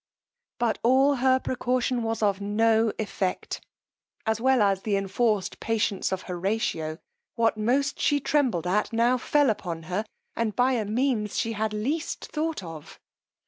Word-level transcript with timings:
But 0.57 0.79
all 0.81 1.17
her 1.17 1.39
precaution 1.39 2.01
was 2.01 2.23
of 2.23 2.41
no 2.41 2.91
effect, 2.97 3.61
as 4.25 4.41
well 4.41 4.63
as, 4.63 4.81
the 4.81 4.95
enforced 4.95 5.59
patience 5.59 6.11
of 6.11 6.23
Horatio: 6.23 6.97
what 7.35 7.55
most 7.55 7.99
she 7.99 8.19
trembled 8.19 8.65
at 8.65 8.91
now 8.91 9.19
fell 9.19 9.51
upon 9.51 9.83
her, 9.83 10.03
and 10.35 10.55
by 10.55 10.71
a 10.71 10.85
means 10.85 11.37
she 11.37 11.51
had 11.53 11.71
least 11.71 12.25
thought 12.25 12.63
of. 12.63 12.99